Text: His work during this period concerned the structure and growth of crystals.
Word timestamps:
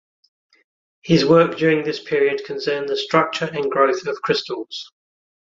His 1.03 1.27
work 1.27 1.59
during 1.59 1.83
this 1.85 2.01
period 2.01 2.43
concerned 2.43 2.89
the 2.89 2.97
structure 2.97 3.47
and 3.53 3.69
growth 3.69 4.07
of 4.07 4.19
crystals. 4.23 4.91